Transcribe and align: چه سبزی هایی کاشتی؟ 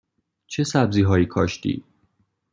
چه 0.47 0.63
سبزی 0.63 1.01
هایی 1.01 1.25
کاشتی؟ 1.25 1.83